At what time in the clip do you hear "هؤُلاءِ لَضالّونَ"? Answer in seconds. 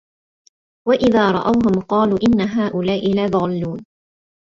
2.41-3.85